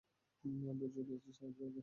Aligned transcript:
বুঝিয়ে 0.79 1.05
দিয়েছিস 1.07 1.35
মেয়েকে? 1.41 1.65